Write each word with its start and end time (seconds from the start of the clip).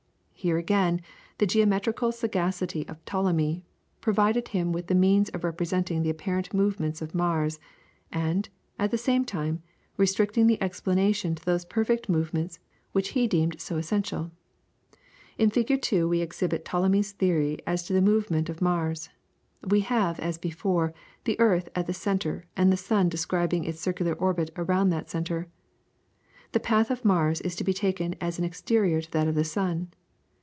Here, 0.43 0.57
again, 0.57 1.01
the 1.37 1.45
geometrical 1.45 2.11
sagacity 2.11 2.87
of 2.87 3.05
Ptolemy 3.05 3.63
provided 3.99 4.47
him 4.47 4.71
with 4.73 4.87
the 4.87 4.95
means 4.95 5.29
of 5.29 5.43
representing 5.43 6.01
the 6.01 6.09
apparent 6.09 6.51
movements 6.51 6.99
of 6.99 7.13
Mars, 7.13 7.59
and, 8.11 8.49
at 8.79 8.89
the 8.89 8.97
same 8.97 9.23
time, 9.23 9.61
restricting 9.97 10.47
the 10.47 10.59
explanation 10.59 11.35
to 11.35 11.45
those 11.45 11.63
perfect 11.63 12.09
movements 12.09 12.57
which 12.91 13.09
he 13.09 13.27
deemed 13.27 13.61
so 13.61 13.77
essential. 13.77 14.31
In 15.37 15.51
Fig. 15.51 15.79
2 15.79 16.09
we 16.09 16.21
exhibit 16.21 16.65
Ptolemy's 16.65 17.11
theory 17.11 17.59
as 17.67 17.83
to 17.83 17.93
the 17.93 18.01
movement 18.01 18.49
of 18.49 18.63
Mars. 18.63 19.09
We 19.63 19.81
have, 19.81 20.19
as 20.19 20.39
before, 20.39 20.91
the 21.23 21.39
earth 21.39 21.69
at 21.75 21.85
the 21.85 21.93
centre, 21.93 22.45
and 22.57 22.71
the 22.73 22.77
sun 22.77 23.09
describing 23.09 23.63
its 23.63 23.79
circular 23.79 24.13
orbit 24.13 24.49
around 24.55 24.89
that 24.89 25.07
centre. 25.11 25.49
The 26.51 26.59
path 26.59 26.89
of 26.89 27.05
Mars 27.05 27.41
is 27.41 27.55
to 27.57 27.63
be 27.63 27.75
taken 27.75 28.15
as 28.19 28.39
exterior 28.39 29.01
to 29.01 29.11
that 29.11 29.27
of 29.27 29.35
the 29.35 29.43
sun. 29.45 29.89